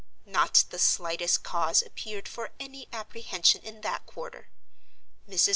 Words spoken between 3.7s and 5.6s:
that quarter. Mrs.